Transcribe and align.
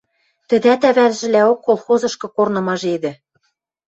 Тӹдӓт 0.49 0.81
ӓвӓжӹлӓок 0.89 1.59
колхозышкы 1.65 2.27
корным 2.35 2.67
ажедӹ... 2.73 3.11